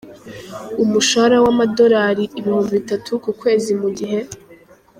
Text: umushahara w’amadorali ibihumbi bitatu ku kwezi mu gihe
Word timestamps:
umushahara 0.83 1.37
w’amadorali 1.45 2.23
ibihumbi 2.39 2.71
bitatu 2.79 3.11
ku 3.23 3.31
kwezi 3.39 3.71
mu 3.81 3.89
gihe 3.97 4.19